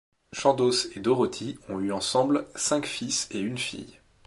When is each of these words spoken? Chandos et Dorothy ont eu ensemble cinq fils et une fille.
Chandos 0.33 0.71
et 0.95 0.99
Dorothy 0.99 1.59
ont 1.69 1.79
eu 1.79 1.91
ensemble 1.91 2.47
cinq 2.55 2.87
fils 2.87 3.27
et 3.29 3.37
une 3.39 3.59
fille. 3.59 3.99